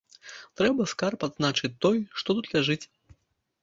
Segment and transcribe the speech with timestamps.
[0.61, 2.83] Трэба скарб адзначыць той, што тут ляжыць.